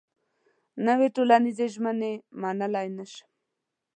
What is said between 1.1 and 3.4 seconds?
ټولنيزې ژمنې منلای نه شم.